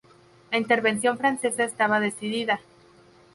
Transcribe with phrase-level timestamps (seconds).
[0.51, 2.59] La intervención francesa estaba decidida.